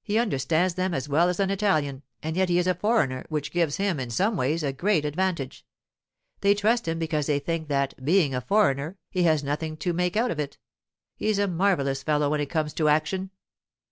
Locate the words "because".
6.98-7.26